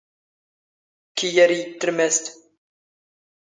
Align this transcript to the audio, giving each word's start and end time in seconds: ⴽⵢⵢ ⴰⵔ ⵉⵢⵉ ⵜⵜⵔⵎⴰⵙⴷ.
ⴽⵢⵢ 1.15 1.31
ⴰⵔ 1.43 1.49
ⵉⵢⵉ 1.55 1.65
ⵜⵜⵔⵎⴰⵙⴷ. 1.71 2.25